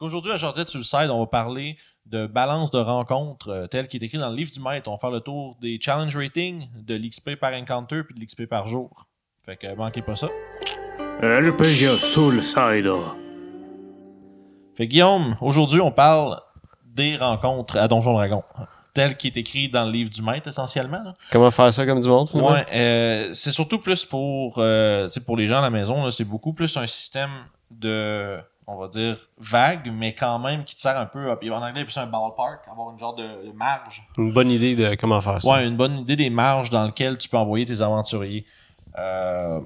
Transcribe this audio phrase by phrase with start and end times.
[0.00, 3.88] Aujourd'hui, à Jardette sur le side, on va parler de balance de rencontres euh, tel
[3.88, 4.88] qu'il est écrit dans le livre du maître.
[4.88, 8.46] On va faire le tour des challenge ratings, de l'XP par encounter puis de l'XP
[8.46, 9.08] par jour.
[9.44, 10.28] Fait que manquez pas ça.
[11.20, 12.92] RPG Soulside.
[14.76, 16.40] Fait que Guillaume, aujourd'hui, on parle
[16.84, 18.44] des rencontres à Donjon Dragon.
[18.98, 21.02] Tel qui est écrit dans le livre du maître, essentiellement.
[21.04, 21.14] là.
[21.30, 22.28] Comment faire ça comme du monde?
[22.28, 22.50] finalement?
[22.50, 26.04] Ouais, euh, c'est surtout plus pour, euh, tu sais, pour les gens à la maison,
[26.04, 27.30] là, c'est beaucoup plus un système
[27.70, 31.62] de, on va dire, vague, mais quand même qui te sert un peu, à- en
[31.62, 34.02] anglais, c'est un ballpark, avoir une genre de, de marge.
[34.18, 35.48] Une bonne idée de comment faire ça.
[35.48, 38.44] Ouais, une bonne idée des marges dans lesquelles tu peux envoyer tes aventuriers.
[38.98, 39.60] Euh,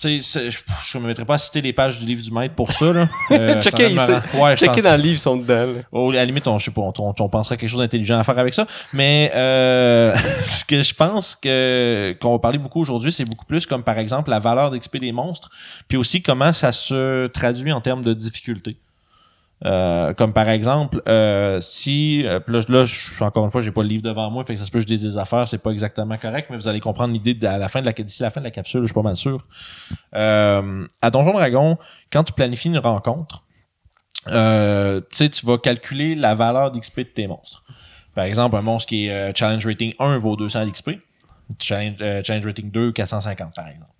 [0.00, 0.58] tu sais, je,
[0.90, 3.08] je me mettrais pas à citer les pages du livre du maître pour ça, là.
[3.30, 4.10] Euh, Checker ici.
[4.34, 5.66] Ouais, Checker dans le livre, ils sont dedans.
[5.66, 5.80] là.
[5.92, 8.18] Oh, à la limite, on, je sais pas, on, on, on penserait quelque chose d'intelligent
[8.18, 8.66] à faire avec ça.
[8.92, 10.16] Mais euh,
[10.46, 13.98] ce que je pense que qu'on va parler beaucoup aujourd'hui, c'est beaucoup plus comme par
[13.98, 15.50] exemple la valeur d'XP des monstres,
[15.88, 18.76] puis aussi comment ça se traduit en termes de difficulté.
[19.64, 23.82] Euh, comme par exemple, euh, si euh, là, là, je- encore une fois, j'ai pas
[23.82, 25.58] le livre devant moi, fait que ça se peut que je dise des affaires, c'est
[25.62, 28.30] pas exactement correct, mais vous allez comprendre l'idée à la fin de la d'ici la
[28.30, 29.44] fin de la capsule, je suis pas mal sûr.
[30.14, 31.76] Euh, à Donjon Dragon,
[32.12, 33.42] quand tu planifies une rencontre,
[34.28, 37.62] euh, tu sais, tu vas calculer la valeur d'XP de tes monstres.
[38.14, 40.90] Par exemple, un monstre qui est challenge rating 1 vaut 200 d'XP.
[41.60, 43.90] Challenge, challenge rating 2, 450 par exemple.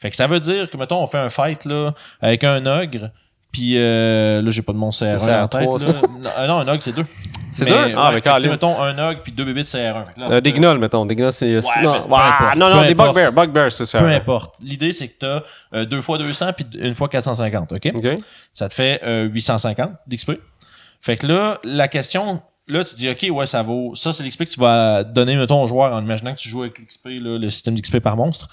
[0.00, 3.10] Fait que ça veut dire que, mettons, on fait un fight là, avec un ogre,
[3.56, 5.62] puis euh, là, j'ai pas de mon CR1 C'est en tête.
[5.66, 5.92] CR3, Là.
[6.20, 7.06] Non, euh, non, un ogre, c'est deux.
[7.50, 7.72] C'est deux?
[7.72, 8.50] ouais, Ah, fait sais, Colin.
[8.50, 10.04] mettons un ogre puis deux bébés de CR1.
[10.04, 11.06] Fait que là, Euh, des gnolls, mettons.
[11.06, 11.54] Des gnolls, c'est...
[11.82, 13.32] non, peu ah, non, non, des bugbears.
[13.32, 13.98] Bugbears, c'est ça.
[13.98, 14.14] Peu ouais.
[14.16, 14.56] importe.
[14.60, 17.92] L'idée, c'est que t'as euh, deux fois 200 puis une fois 450, OK?
[17.94, 18.08] OK.
[18.52, 20.32] ça te fait euh, 850 d'XP.
[21.00, 24.44] Fait que là, la question, là, tu dis, OK, ouais, ça vaut, ça, c'est l'XP
[24.44, 27.48] que tu vas donner, mettons, au joueur en imaginant que tu joues avec l'XP, le
[27.48, 28.48] système d'XP par monstre.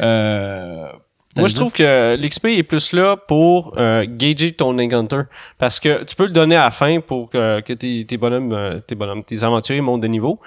[0.00, 0.88] Euh,
[1.36, 5.22] Moi, je trouve que l'XP est plus là pour euh, gager ton encounter.
[5.58, 8.52] Parce que tu peux le donner à la fin pour que, que tes, tes bonhommes,
[8.52, 10.38] euh, tes bonhommes, tes aventuriers montent de niveau.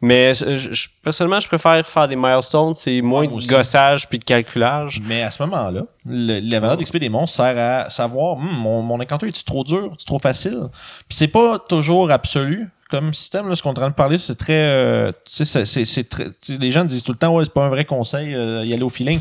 [0.00, 2.72] Mais euh, je, je- personnellement, je préfère faire des milestones.
[2.76, 5.00] C'est moins moi de gossage puis de calculage.
[5.04, 8.80] Mais à ce moment-là, le- la valeur d'XP des monstres sert à savoir, Hum, mon,
[8.82, 10.68] mon encounter est-tu trop dur, est trop facile?
[11.08, 12.68] Puis c'est pas toujours absolu.
[12.90, 15.64] Comme système, là, ce qu'on est en train de parler, c'est très, euh, tu sais,
[15.64, 18.64] c'est- c'est les gens disent tout le temps, ouais, c'est pas un vrai conseil, euh,
[18.64, 19.20] y aller au feeling.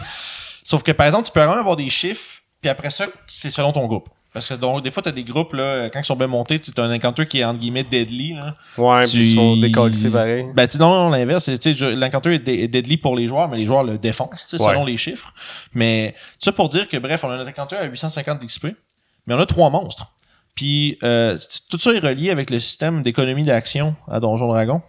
[0.69, 3.71] Sauf que, par exemple, tu peux vraiment avoir des chiffres, puis après ça, c'est selon
[3.71, 4.09] ton groupe.
[4.33, 6.59] Parce que donc, des fois, tu as des groupes, là, quand ils sont bien montés,
[6.59, 8.33] tu as un encounter qui est, entre guillemets, deadly.
[8.33, 8.53] Là.
[8.77, 9.35] Ouais, Tu- puis ils
[10.03, 10.45] sont pareil.
[10.53, 11.49] Ben, tu non, non, l'inverse.
[11.95, 14.59] L'encounter est, dé- est deadly pour les joueurs, mais les joueurs le défoncent, Ouais.
[14.59, 15.33] selon les chiffres.
[15.73, 18.67] Mais ça pour dire que, bref, on a un encounter à 850 d'XP,
[19.25, 20.11] mais on a trois monstres.
[20.53, 21.37] Puis, euh,
[21.69, 24.81] tout ça est relié avec le système d'économie d'action à Donjon Dragon.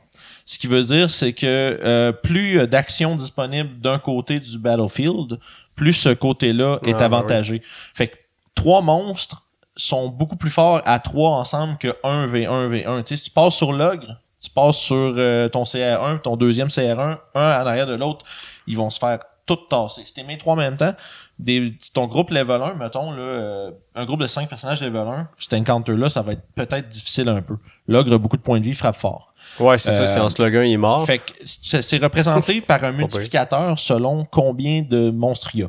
[0.45, 5.39] Ce qui veut dire, c'est que euh, plus a d'actions disponibles d'un côté du battlefield,
[5.78, 7.62] plus ce côté-là est Ah, avantagé.
[7.94, 8.16] Fait que
[8.55, 9.47] trois monstres
[9.77, 13.03] sont beaucoup plus forts à trois ensemble que 1 v1 v1.
[13.05, 16.69] Tu sais, si tu passes sur l'ogre, tu passes sur euh, ton CR1, ton deuxième
[16.69, 18.25] CR1, un en arrière de l'autre,
[18.66, 20.04] ils vont se faire tout tasser.
[20.04, 20.94] Si t'es mis trois en même temps,
[21.38, 25.28] des, ton groupe level 1, mettons, là, euh, un groupe de cinq personnages level 1,
[25.38, 27.56] cet encounter-là, ça va être peut-être difficile un peu.
[27.88, 29.32] L'ogre a beaucoup de points de vie, frappe fort.
[29.59, 30.03] Ouais, c'est ça.
[30.03, 31.04] Euh, C'est en slogan, il est mort.
[31.06, 35.69] Fait que c'est c'est représenté par un multiplicateur selon combien de monstres il y a.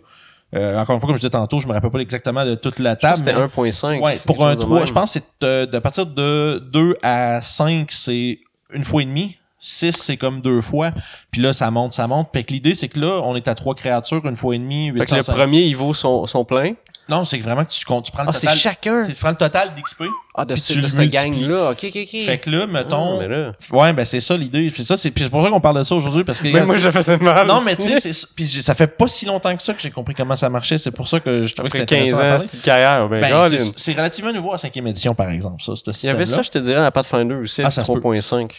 [0.56, 2.80] Euh, encore une fois, comme je disais tantôt, je me rappelle pas exactement de toute
[2.80, 3.18] la table.
[3.18, 4.02] C'était mais- 1.5.
[4.02, 4.88] Ouais, pour un chose de 3, même.
[4.88, 8.40] je pense que c'est euh, de partir de 2 à 5, c'est
[8.74, 9.38] une fois et demi.
[9.60, 10.92] 6, c'est comme deux fois.
[11.32, 12.30] Puis là, ça monte, ça monte.
[12.34, 14.88] Fait que l'idée, c'est que là, on est à trois créatures, une fois et demi,
[14.98, 15.34] Fait que le 805.
[15.36, 16.74] premier, il vaut son, son plein.
[17.10, 18.58] Non, c'est vraiment que tu, comptes- tu prends le Ah, c'est total.
[18.60, 19.06] chacun.
[19.08, 20.04] Tu prends le total d'XP.
[20.36, 21.72] Ah, de, ce- de cette gang-là.
[21.72, 22.22] Ok, ok, ok.
[22.24, 23.16] Fait que là, mettons.
[23.20, 23.52] Ah, mais là.
[23.72, 24.70] Ouais, ben c'est ça l'idée.
[24.70, 26.24] Puis ça, c'est puis c'est pour ça qu'on parle de ça aujourd'hui.
[26.24, 26.48] Parce que.
[26.50, 27.48] Mais moi, je le faisais mal.
[27.48, 29.90] Non, mais tu sais, c'est- puis ça fait pas si longtemps que ça que j'ai
[29.90, 30.78] compris comment ça marchait.
[30.78, 32.38] C'est pour ça que je trouvais que c'était Après 15 intéressant.
[32.38, 33.10] d'en ans, c'est carrière.
[33.10, 36.10] Ben, Ben, c'est- c'est relativement nouveau à cinquième édition, par exemple, ça, ce Il y
[36.12, 38.00] avait ça, je te dirais, à Pathfinder aussi, Ah, ça se peut.
[38.00, 38.52] 3.5.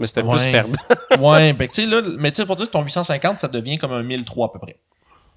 [0.00, 0.36] Mais c'était Ouais.
[0.36, 0.80] plus perdant.
[1.30, 3.78] ouais, ben tu sais là, mais tu sais pour dire que ton 850 ça devient
[3.78, 4.76] comme un 1003 à peu près.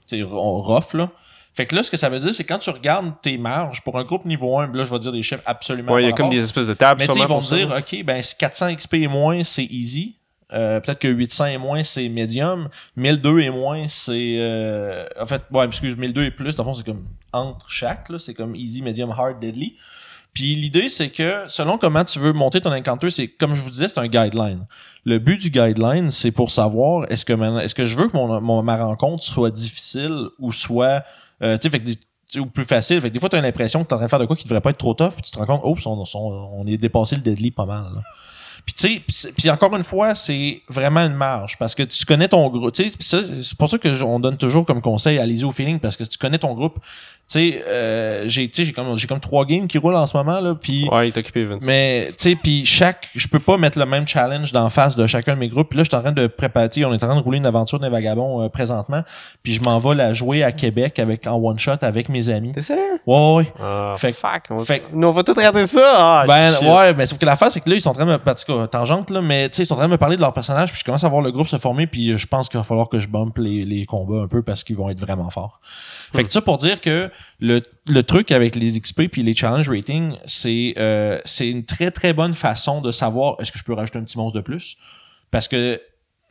[0.05, 1.09] C'est rough là.
[1.53, 3.97] Fait que là ce que ça veut dire c'est quand tu regardes tes marges pour
[3.97, 6.13] un groupe niveau 1, là je vais dire des chiffres absolument Ouais, il y a
[6.13, 7.55] comme des espèces de tables Mais tu ils vont ça.
[7.57, 10.15] dire OK, ben si 400 XP et moins c'est easy.
[10.53, 12.67] Euh, peut-être que 800 et moins c'est medium,
[12.97, 16.73] 1002 et moins c'est euh, en fait ouais, excuse 1002 et plus dans le fond
[16.75, 19.77] c'est comme entre chaque là, c'est comme easy, medium, hard, deadly.
[20.33, 23.69] Puis l'idée, c'est que selon comment tu veux monter ton encounter, c'est comme je vous
[23.69, 24.65] disais, c'est un guideline.
[25.03, 28.15] Le but du guideline, c'est pour savoir est-ce que maintenant- est-ce que je veux que
[28.15, 31.03] mon, mon- ma rencontre soit difficile ou soit
[31.41, 33.01] euh, tu sais ou plus facile.
[33.01, 34.37] Fait que des fois, tu as l'impression que tu en train de faire de quoi
[34.37, 36.65] qui devrait pas être trop tough, puis tu te rends compte, oh, on, on, on
[36.67, 37.83] est dépassé le deadly pas mal.
[37.93, 38.01] là.
[38.65, 42.27] Puis tu sais, puis encore une fois, c'est vraiment une marge parce que tu connais
[42.27, 42.71] ton groupe.
[42.73, 45.95] Tu sais, c'est pour ça que on donne toujours comme conseil allez-y au feeling parce
[45.97, 46.81] que si tu connais ton groupe, tu
[47.27, 50.15] sais, euh, j'ai tu sais, j'ai comme j'ai comme trois games qui roulent en ce
[50.17, 51.65] moment là, puis Ouais, il est occupé, Vince.
[51.65, 55.07] mais tu sais puis chaque je peux pas mettre le même challenge d'en face de
[55.07, 55.69] chacun de mes groupes.
[55.69, 57.45] Puis là je suis en train de préparer, on est en train de rouler une
[57.47, 59.03] aventure des vagabonds euh, présentement,
[59.43, 62.51] puis je m'en vais la jouer à Québec avec en one shot avec mes amis.
[62.51, 62.99] T'es sérieux?
[63.07, 63.53] Ouais ouais.
[63.61, 64.43] Ah, Fait que- fuck.
[64.49, 65.93] On va, fait que- nous, on va tout rater ça.
[65.97, 66.67] Ah, Ben shit.
[66.67, 68.50] ouais, mais sauf que l'affaire c'est que là ils sont en train de me en
[68.67, 70.71] tangente là, mais tu sais ils sont en train de me parler de leur personnage
[70.71, 72.63] puis je commence à voir le groupe se former puis euh, je pense qu'il va
[72.63, 75.61] falloir que je bump les, les combats un peu parce qu'ils vont être vraiment forts.
[76.13, 77.09] Fait que ça pour dire que
[77.39, 81.91] le, le truc avec les XP puis les challenge rating, c'est euh, c'est une très
[81.91, 84.77] très bonne façon de savoir est-ce que je peux rajouter un petit monstre de plus
[85.31, 85.81] parce que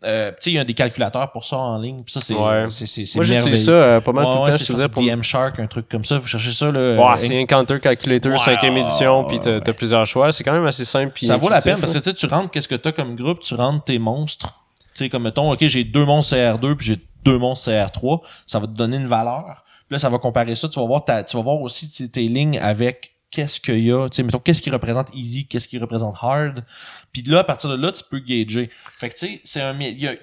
[0.04, 2.34] euh, tu sais il y a des calculateurs pour ça en ligne puis ça c'est
[2.34, 2.66] Ouais.
[2.70, 4.82] c'est Moi, j'utilise ça euh, pas mal Ouais, tout le temps.
[4.82, 5.02] Je pour.
[5.02, 8.38] DM Shark un truc comme ça vous cherchez ça là Ouais, c'est Encounter Calculator Ouais,
[8.38, 10.32] 5e édition, puis t'as t'as plusieurs choix.
[10.32, 11.12] C'est quand même assez simple.
[11.20, 13.84] ça vaut la peine parce que tu rentres qu'est-ce que t'as comme groupe, tu rentres
[13.84, 14.54] tes monstres.
[14.94, 18.58] Tu sais, comme mettons, ok, j'ai deux monstres CR2 puis j'ai deux monstres CR3, ça
[18.58, 19.64] va te donner une valeur.
[19.86, 20.68] Puis là, ça va comparer ça.
[20.68, 24.08] Tu vas voir ta, tu vas voir aussi tes lignes avec qu'est-ce qu'il y a.
[24.08, 26.64] Tu sais, mettons, qu'est-ce qui représente easy, qu'est-ce qui représente hard.
[27.12, 28.70] Puis là, à partir de là, tu peux gager.
[28.98, 30.14] Fait que tu sais, c'est un, y a-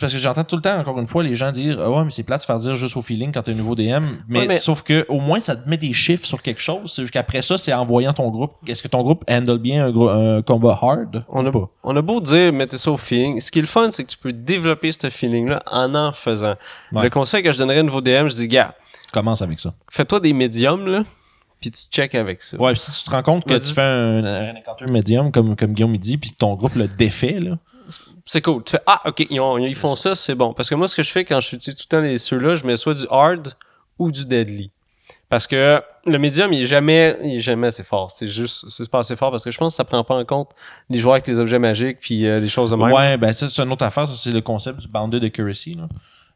[0.00, 2.10] parce que j'entends tout le temps, encore une fois, les gens dire Ah ouais, mais
[2.10, 4.04] c'est plate de se faire dire juste au feeling quand t'es un nouveau DM.
[4.28, 6.92] Mais, Ouais, mais- sauf que au moins, ça te met des chiffres sur quelque chose.
[6.94, 8.52] C'est jusqu'après ça, c'est en voyant ton groupe.
[8.68, 11.24] Est-ce que ton groupe handle bien un, gros- un combat hard?
[11.28, 11.68] On a, pas?
[11.82, 13.40] on a beau dire, mettez ça au feeling.
[13.40, 16.54] Ce qui est le fun, c'est que tu peux développer ce feeling-là en en faisant.
[16.92, 17.02] Ouais.
[17.02, 18.76] Le conseil que je donnerais à un nouveau DM, je dis, gars,
[19.12, 19.74] Commence avec ça.
[19.90, 21.02] fais-toi des médiums, là,
[21.60, 22.56] puis tu check avec ça.
[22.60, 25.56] Ouais, pis si tu te rends compte que tu fais un, un encounter médium, comme,
[25.56, 27.58] comme Guillaume il dit, puis ton groupe le défait, là.
[28.26, 28.62] C'est cool.
[28.62, 30.52] Tu fais, ah, ok, ils, ont- ils font ça, c'est bon.
[30.52, 32.56] Parce que moi, ce que je fais quand je utilise tout le temps les ceux-là,
[32.56, 33.54] je mets soit du hard
[33.98, 34.70] ou du deadly.
[35.30, 38.10] Parce que le médium, il est jamais, il est jamais assez fort.
[38.10, 40.24] C'est juste, c'est pas assez fort parce que je pense que ça prend pas en
[40.26, 40.50] compte
[40.90, 42.92] les joueurs avec les objets magiques puis euh, des choses de même.
[42.92, 45.88] Ouais, ben ça, c'est une autre affaire, ça, c'est le concept du bounded accuracy, là.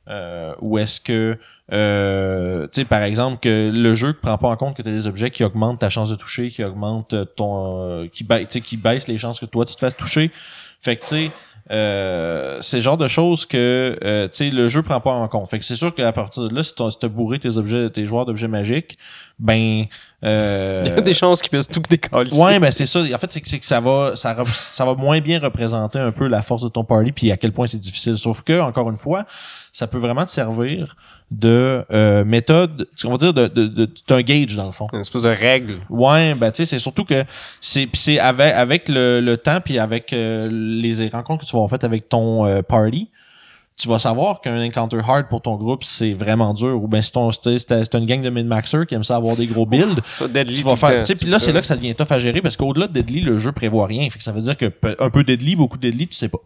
[0.08, 1.38] Euh, où est-ce que,
[1.72, 4.92] euh, tu sais, par exemple, que le jeu prend pas en compte que tu as
[4.92, 8.60] des objets qui augmentent ta chance de toucher, qui augmentent ton, euh, qui, ba- tu
[8.60, 10.32] qui baissent les chances que toi tu te fasses toucher.
[10.80, 11.30] Fait que, tu sais,
[11.70, 15.28] euh, c'est le genre de choses que, euh, tu sais, le jeu prend pas en
[15.28, 15.48] compte.
[15.48, 17.88] Fait que c'est sûr qu'à partir de là, si t'as si t'as bourré tes objets,
[17.88, 18.98] tes joueurs d'objets magiques,
[19.38, 19.84] ben,
[20.24, 22.30] euh, Il y a des chances qu'ils puissent tout décoller.
[22.34, 23.00] Ouais, mais c'est ça.
[23.00, 26.12] En fait, c'est que, c'est que ça va, ça, ça va moins bien représenter un
[26.12, 28.16] peu la force de ton party puis à quel point c'est difficile.
[28.16, 29.24] Sauf que, encore une fois,
[29.72, 30.96] ça peut vraiment te servir
[31.32, 34.84] de euh, méthode, on va dire de, de, de, d'un gauge dans le fond.
[34.92, 35.78] Une espèce de règle.
[35.88, 37.24] Ouais, ben tu sais, c'est surtout que
[37.60, 41.52] c'est puis c'est avec avec le, le temps puis avec euh, les rencontres que tu
[41.52, 43.08] vas avoir faites avec ton euh, party,
[43.76, 46.80] tu vas savoir qu'un encounter hard pour ton groupe c'est vraiment dur.
[46.82, 49.16] Ou ben si ton c'est c'est c'est une gang de mid maxer qui aime ça
[49.16, 50.54] avoir des gros builds, Ça, deadly.
[50.56, 52.18] tu vas faire temps, tu sais puis là c'est là que ça devient tough à
[52.18, 54.08] gérer parce qu'au-delà de deadly le jeu prévoit rien.
[54.10, 54.70] Fait que ça veut dire que
[55.00, 56.38] un peu deadly beaucoup de deadly tu sais pas.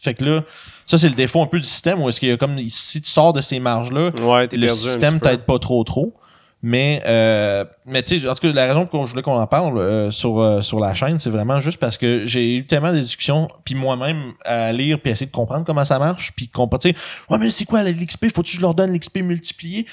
[0.00, 0.44] Fait que là
[0.86, 3.02] ça c'est le défaut un peu du système où est-ce qu'il y a comme si
[3.02, 6.14] tu sors de ces marges là Ouais, le système t'aide pas trop trop
[6.62, 9.38] mais euh, mais tu sais en tout cas la raison pour laquelle je voulais qu'on
[9.38, 12.66] en parle euh, sur euh, sur la chaîne c'est vraiment juste parce que j'ai eu
[12.66, 16.48] tellement de discussions puis moi-même à lire puis essayer de comprendre comment ça marche puis
[16.48, 16.94] qu'on tu sais
[17.30, 19.86] ouais mais c'est quoi l'XP faut-tu que je leur donne l'XP multiplié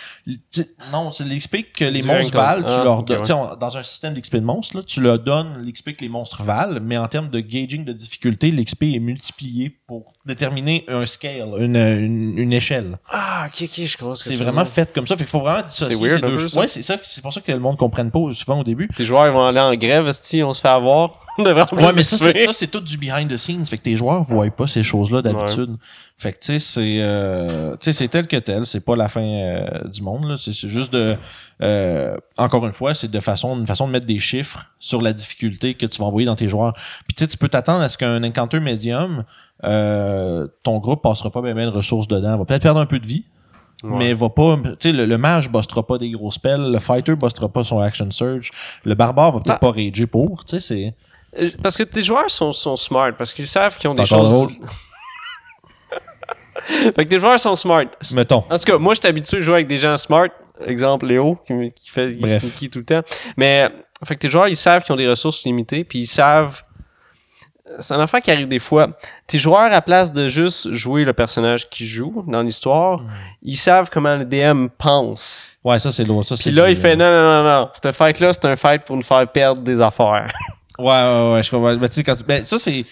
[0.92, 3.24] non c'est l'XP que les monstres valent tu Ah, leur donnes ouais.
[3.24, 6.02] tu sais, on- dans un système d'XP de monstres là, tu leur donnes l'XP que
[6.02, 10.84] les monstres valent mais en termes de gauging de difficulté l'XP est multiplié pour déterminer
[10.90, 14.66] un scale une, une, une échelle Ah, ok, ok, je comprends ce que c'est vraiment
[14.66, 15.16] fait comme ça.
[15.16, 16.56] Fait qu'il faut vraiment dissocier ces deux choses.
[16.57, 16.62] Ça.
[16.62, 16.98] Ouais, c'est ça.
[17.01, 18.88] C'est pour ça que le monde comprenne pas souvent au début.
[18.95, 21.19] Tes joueurs ils vont aller en grève, si on se fait avoir.
[21.38, 22.48] On devrait Ouais, mais ça, c'est, d'XP.
[22.48, 23.65] ça, c'est tout du behind the scenes.
[23.65, 25.77] Fait que tes joueurs voient pas ces choses-là d'habitude.
[26.20, 28.65] Fait que, tu sais, c'est, euh, tu sais, c'est tel que tel.
[28.65, 30.36] C'est pas la fin euh, du monde, là.
[30.36, 31.15] C'est, juste de,
[31.62, 35.13] euh, encore une fois, c'est de façon, une façon de mettre des chiffres sur la
[35.13, 36.74] difficulté que tu vas envoyer dans tes joueurs.
[36.74, 39.25] Puis, tu sais, tu peux t'attendre à ce qu'un encounter médium,
[39.63, 42.36] euh, ton groupe passera pas bien, bien de ressources dedans.
[42.36, 43.25] Va peut-être perdre un peu de vie.
[43.84, 47.15] Mais va pas, tu sais, le, le mage bossera pas des gros spells, le fighter
[47.15, 48.50] bossera pas son action surge,
[48.84, 49.60] le barbare va peut-être Ah.
[49.60, 50.93] pas rager pour, tu sais, c'est.
[51.39, 54.48] Euh, Parce que tes joueurs sont, sont smart, parce qu'ils savent qu'ils ont des choses.
[56.63, 57.86] fait que tes joueurs sont smart.
[58.15, 58.43] Mettons.
[58.50, 60.27] En tout cas, moi, je suis habitué à jouer avec des gens smart.
[60.65, 62.17] Exemple, Léo, qui, qui fait
[62.57, 63.01] qui tout le temps.
[63.38, 63.69] Mais,
[64.03, 66.63] fait que tes joueurs, ils savent qu'ils ont des ressources limitées, puis ils savent.
[67.79, 68.89] C'est un affaire qui arrive des fois.
[69.27, 73.01] Tes joueurs, à place de juste jouer le personnage qui joue dans l'histoire,
[73.43, 75.43] ils savent comment le DM pense.
[75.63, 76.27] Ouais, ça, c'est l'autre.
[76.29, 77.69] Ça, Puis là, du- il fait non, non, non, non.
[77.74, 80.27] Cette fight-là, c'est un fight pour nous faire perdre des affaires.
[80.79, 81.75] Ouais, ouais, ouais, je comprends.
[81.75, 82.86] Ben, tu sais, quand tu- ben, ça, c'est.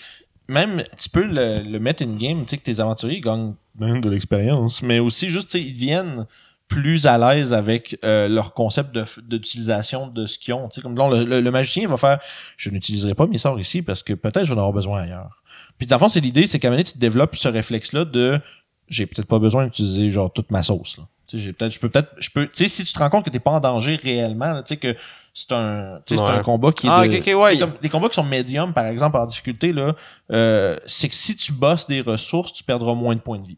[0.47, 4.09] Même, tu peux le, le mettre in-game, tu sais, que tes aventuriers gagnent même de
[4.09, 6.25] l'expérience, mais aussi juste, tu sais, ils deviennent
[6.67, 10.67] plus à l'aise avec euh, leur concept de- d'utilisation de, ce qu'ils ont.
[10.69, 12.19] Tu sais, comme là, le, le- le magicien va faire
[12.57, 15.41] je n'utiliserai pas mes sorts ici parce que peut-être je vais en avoir besoin ailleurs.
[15.77, 18.05] Puis dans le fond, c'est l'idée, c'est qu'à un moment donné, tu développes ce réflexe-là
[18.05, 18.39] de
[18.87, 20.97] j'ai peut-être pas besoin d'utiliser genre toute ma sauce.
[20.97, 21.03] Là.
[21.27, 23.09] Tu sais, j'ai peut-être, je peux peut-être, je peux, tu sais, si tu te rends
[23.09, 24.95] compte que t'es pas en danger réellement, là, tu sais que
[25.33, 27.07] c'est un, tu sais, c'est un combat qui est Ah, de-
[27.47, 29.95] tu sais, comme des combats qui sont médiums, par exemple, en difficulté là,
[30.31, 33.57] euh, c'est que si tu bosses des ressources, tu perdras moins de points de vie.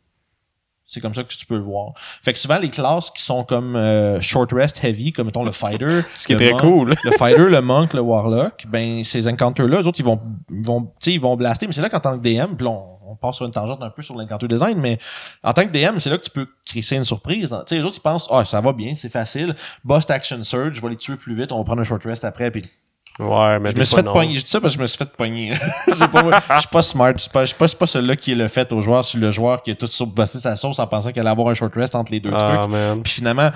[0.89, 1.91] C'est comme ça que tu peux le voir.
[2.23, 5.51] Fait que souvent les classes qui sont comme euh, short rest heavy, comme mettons le
[5.51, 6.95] fighter, Ce qui est très monk- cool.
[7.03, 10.81] le fighter, le monk, le warlock, ben ces encounters-là, eux autres, ils vont, ils vont,
[10.83, 11.67] tu sais, ils vont blaster.
[11.67, 13.81] Mais c'est là qu'en tant que DM, puis là, on, on part sur une tangente
[13.83, 14.97] un peu sur l'encounter design, mais
[15.43, 17.49] en tant que DM, c'est là que tu peux créer une surprise.
[17.49, 19.55] Tu sais, les autres, ils pensent, ah, ça va bien, c'est facile.
[19.83, 22.23] Bust action surge, je vais les tuer plus vite, on va prendre un short rest
[22.23, 22.63] après, puis
[23.19, 24.35] Ouais, mais je me suis fait pogner.
[24.35, 25.53] Je dis ça parce que je me suis fait pogner.
[25.87, 26.39] C'est pas.
[26.55, 27.13] Je suis pas smart.
[27.15, 29.03] Je suis pas, je suis pas, c'est pas celui-là qui est le fait au joueur
[29.03, 31.53] sur le joueur qui a tout surbossé sa sauce en pensant qu'elle allait avoir un
[31.55, 32.71] short rest entre les deux Ah, trucs.
[32.71, 33.01] man.
[33.01, 33.49] Puis finalement,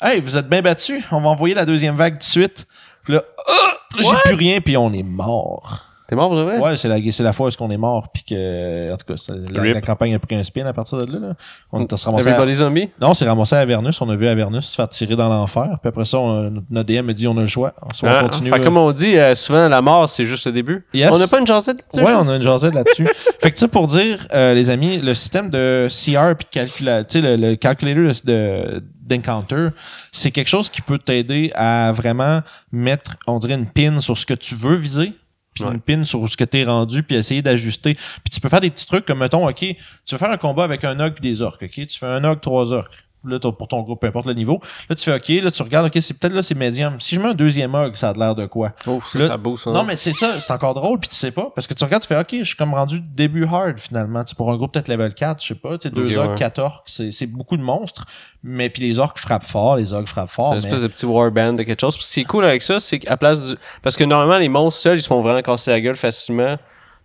[0.00, 1.04] hey, vous êtes bien battus.
[1.12, 2.66] On va envoyer la deuxième vague tout de suite.
[3.04, 3.52] Puis là, ah!
[3.94, 5.84] Là, j'ai plus rien, puis on est mort.
[6.12, 6.58] T'es mort vrai?
[6.58, 9.06] Ouais, c'est la, c'est la fois où est-ce qu'on est mort, puis que, en tout
[9.14, 11.28] cas, la, la campagne a pris un spin à partir de là.
[11.28, 11.34] là.
[11.72, 12.90] On est se ramassé à- Zombie?
[13.00, 13.98] non, on s'est ramassé à Avernus.
[14.02, 15.78] On a vu Avernus se faire tirer dans l'enfer.
[15.80, 17.72] Puis après ça, on- notre DM a dit on a le choix.
[17.94, 18.50] Soit on continue.
[18.50, 20.84] Fait comme on dit, euh, souvent, la mort, c'est juste le début.
[20.92, 21.08] Yes.
[21.14, 22.12] On n'a pas une jasette là-dessus?
[22.12, 23.08] Ouais, on a une jasette là-dessus.
[23.40, 27.22] fait que ça pour dire, euh, les amis, le système de CR puis calcula, tu
[27.22, 29.68] sais, le, le calculator de d'encounter,
[30.12, 32.40] c'est quelque chose qui peut t'aider à vraiment
[32.70, 35.14] mettre, on dirait, une pin sur ce que tu veux viser
[35.54, 35.70] puis Ouais.
[35.72, 37.94] une pin sur ce que t'es rendu puis essayer d'ajuster.
[37.94, 39.76] Puis tu peux faire des petits trucs comme mettons, OK, tu
[40.12, 41.86] veux faire un combat avec un ogre puis des orques, OK?
[41.86, 42.94] Tu fais un ogre, trois orques.
[43.24, 44.60] Là, pour ton groupe, peu importe le niveau.
[44.88, 47.00] Là, tu fais OK, là, tu regardes, OK, c'est peut-être là, c'est médium.
[47.00, 48.72] Si je mets un deuxième ogre, ça a l'air de quoi?
[48.88, 49.66] Oh, ça, Là- ça booste.
[49.68, 49.72] hein.
[49.72, 52.02] Non, mais c'est ça, c'est encore drôle, puis tu sais pas, parce que tu regardes,
[52.02, 54.24] tu fais, OK, je suis comme rendu début hard, finalement.
[54.24, 56.30] Tu pour un groupe peut-être level 4, je sais pas, tu sais, deux Ok, orques,
[56.30, 56.34] ouais.
[56.36, 58.06] quatre orques, c'est c'est beaucoup de monstres,
[58.42, 60.64] mais puis les orques frappent fort, les ogres frappent C'est fort, une mais...
[60.68, 61.96] espèce de petit warband de quelque chose.
[61.96, 63.54] Puis ce qui est cool avec ça, c'est qu'à place du...
[63.82, 66.56] Parce que normalement, les monstres seuls, ils se font vraiment casser la gueule facilement.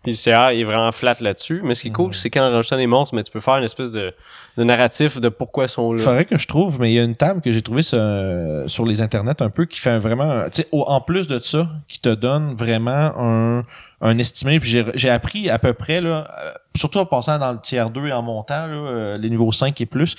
[0.08, 1.62] Puis le CR est vraiment flat là-dessus.
[1.64, 3.64] Mais ce qui est cool, c'est qu'en rajoutant des monstres, mais tu peux faire une
[3.64, 4.14] espèce de,
[4.58, 6.04] de narratif de pourquoi ils sont Il là.
[6.04, 8.00] faudrait que je trouve, mais il y a une table que j'ai trouvée sur,
[8.68, 11.70] sur les internets un peu qui fait vraiment, tu sais, au- en plus de ça,
[11.88, 13.64] qui te donne vraiment un,
[14.02, 14.60] un estimé.
[14.60, 17.90] Puis j'ai, j'ai appris à peu près, là, euh, surtout en passant dans le tiers
[17.90, 20.16] 2 et en montant, là, euh, les niveaux 5 et plus.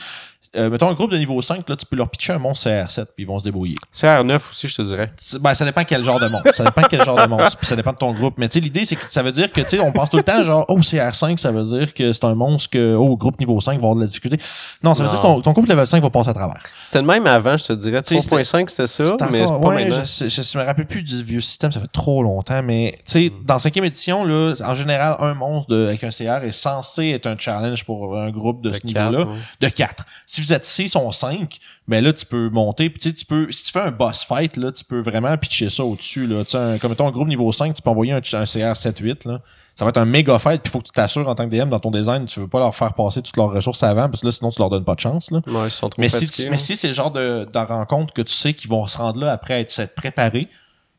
[0.56, 3.04] Euh, mettons un groupe de niveau 5, là, tu peux leur pitcher un monstre CR7
[3.14, 3.74] puis ils vont se débrouiller.
[3.94, 5.12] CR9 aussi, je te dirais.
[5.40, 6.54] Ben, ça dépend quel genre de monstre.
[6.54, 7.58] Ça dépend quel genre de monstre.
[7.58, 8.34] Puis ça dépend de ton groupe.
[8.38, 10.16] Mais tu sais, l'idée, c'est que ça veut dire que, tu sais, on pense tout
[10.16, 13.38] le temps, genre, oh, CR5, ça veut dire que c'est un monstre que, oh, groupe
[13.40, 14.38] niveau 5 va avoir de la difficulté.
[14.82, 15.12] Non, ça veut Non.
[15.14, 16.60] dire que ton, ton groupe level 5 va passer à travers.
[16.82, 18.02] C'était le même avant, je te dirais.
[18.02, 20.00] Tu sais, 3.5, c'était ça, mais c'est pas ouais, maintenant.
[20.00, 22.94] Je, sais- je, je me rappelle plus du vieux système, ça fait trop longtemps, mais
[23.04, 26.50] tu sais, dans cinquième édition, là, en général, un monstre de, avec un CR est
[26.50, 29.20] censé être un challenge pour un groupe de, De ce niveau-là.
[29.26, 29.34] ouais.
[29.60, 30.04] De 4.
[30.38, 32.90] Si vous êtes 6 ou 5, ben là, tu peux monter.
[32.90, 35.84] Puis tu peux, si tu fais un boss fight, là, tu peux vraiment pitcher ça
[35.84, 36.26] au-dessus.
[36.26, 36.44] Là.
[36.44, 39.26] Tu sais, un- comme un groupe niveau 5, tu peux envoyer un, un CR 7-8.
[39.26, 39.40] Là.
[39.74, 41.54] Ça va être un méga fight, puis il faut que tu t'assures en tant que
[41.54, 44.20] DM dans ton design, tu veux pas leur faire passer toutes leurs ressources avant, parce
[44.22, 45.30] que là, sinon, tu leur donnes pas de chance.
[45.30, 45.40] Là.
[45.46, 48.22] Ouais, ils sont trop Mais si, mais si c'est le genre de, de rencontre que
[48.22, 50.48] tu sais qu'ils vont se rendre là après être, s'être préparés,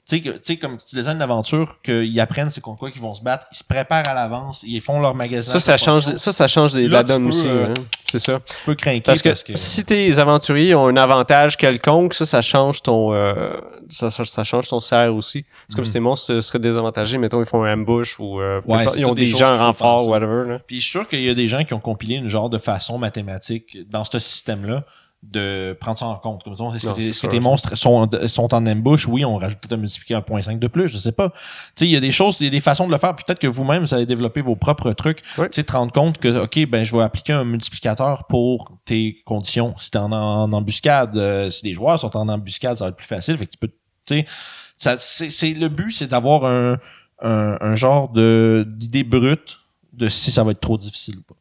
[0.10, 3.22] tu sais, comme tu designes une aventure, qu'ils apprennent c'est contre quoi qu'ils vont se
[3.22, 5.52] battre, ils se préparent à l'avance, ils font leur magasin.
[5.52, 7.48] ça, ça change, ça, ça change des- la donne aussi.
[7.48, 7.74] euh, hein.
[8.06, 8.40] C'est ça.
[8.44, 12.42] Tu peux craquer Parce parce que, si tes aventuriers ont un avantage quelconque, ça, ça
[12.42, 13.52] change ton, euh,
[13.88, 15.46] ça, ça, change ton CR aussi.
[15.68, 17.20] C'est comme si tes monstres seraient désavantagés.
[17.20, 20.10] Mettons, ils font un ambush ou, euh, Ouais, ils ont des gens en renfort, penser.
[20.10, 20.60] whatever, là.
[20.66, 22.58] Puis je suis sûr qu'il y a des gens qui ont compilé une genre de
[22.58, 24.86] façon mathématique dans ce système-là
[25.22, 26.44] de prendre ça en compte.
[26.44, 29.08] Comme est-ce que, sûr, tes monstres sont, sont en ambush?
[29.08, 31.30] Oui, on rajoute peut-être un multiplicateur 1.5 de plus, je sais pas.
[31.30, 31.36] Tu
[31.76, 33.16] sais, il y a des choses, il y a des façons de le faire.
[33.16, 35.20] Puis Peut-être que vous-même, vous allez développer vos propres trucs.
[35.38, 35.50] Ouais.
[35.50, 39.22] Tu sais, te rendre compte que, OK, ben, je vais appliquer un multiplicateur pour tes
[39.26, 39.76] conditions.
[39.78, 42.98] Si t'es en, en embuscade, euh, si les joueurs sont en embuscade, ça va être
[42.98, 43.38] plus facile.
[43.38, 43.72] Fait que tu peux,
[44.06, 44.26] tu
[44.78, 46.78] sais, c'est, le but, c'est d'avoir un,
[47.22, 49.60] un, un genre de, d'idée brute
[49.92, 51.36] de si ça va être trop difficile ou pas.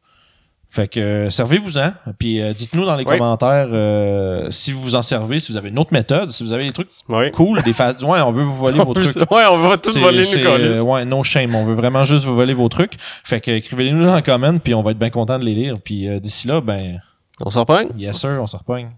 [0.71, 5.01] Fait que euh, servez-vous-en, puis euh, dites-nous dans les commentaires euh, si vous vous en
[5.01, 7.31] servez, si vous avez une autre méthode, si vous avez des trucs Oui.
[7.31, 9.15] cool, des fa- ouais, on veut vous voler vos trucs.
[9.31, 10.43] ouais, on va tout C'est- voler coller.
[10.77, 12.93] euh, ouais, no shame, on veut vraiment juste vous voler vos trucs.
[12.99, 15.77] Fait que écrivez-les-nous dans les commentaires, puis on va être bien content de les lire.
[15.83, 17.01] Puis euh, d'ici là, ben,
[17.43, 17.85] On s'en reprend?
[17.97, 18.89] yes sir, on se repogne.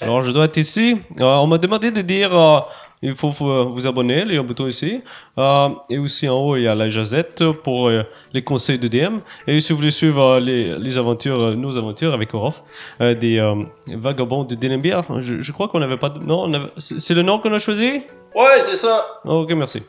[0.00, 1.00] Alors, je dois être ici.
[1.20, 2.60] Euh, on m'a demandé de dire, euh,
[3.02, 5.02] il faut faut vous abonner, il y a un bouton ici.
[5.38, 8.02] Euh, et aussi en haut, il y a la jazette pour euh,
[8.34, 9.16] les conseils de DM.
[9.46, 12.62] Et si vous voulez suivre euh, les, les aventures, euh, nos aventures avec Orof,
[13.00, 13.54] euh, des euh,
[13.88, 16.18] vagabonds de Denembir, je, je crois qu'on n'avait pas de...
[16.24, 18.02] Non, c'est le nom qu'on a choisi?
[18.34, 19.04] Ouais, c'est ça.
[19.24, 19.82] Ok, merci.